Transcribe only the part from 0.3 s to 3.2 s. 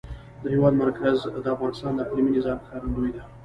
د هېواد مرکز د افغانستان د اقلیمي نظام ښکارندوی